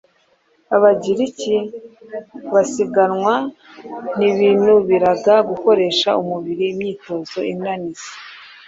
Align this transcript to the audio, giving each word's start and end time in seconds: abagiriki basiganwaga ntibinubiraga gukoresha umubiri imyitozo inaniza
abagiriki 0.75 1.55
basiganwaga 2.53 3.35
ntibinubiraga 4.17 5.35
gukoresha 5.49 6.09
umubiri 6.21 6.63
imyitozo 6.73 7.39
inaniza 7.53 8.09